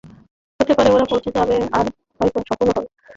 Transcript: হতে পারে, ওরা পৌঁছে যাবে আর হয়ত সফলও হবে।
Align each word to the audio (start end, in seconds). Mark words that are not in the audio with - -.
হতে 0.59 0.73
পারে, 0.77 0.89
ওরা 0.91 1.05
পৌঁছে 1.11 1.29
যাবে 1.37 1.55
আর 1.77 1.85
হয়ত 2.19 2.35
সফলও 2.49 2.73
হবে। 2.75 2.87